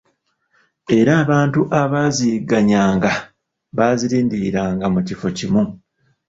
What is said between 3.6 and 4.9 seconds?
baazirindiranga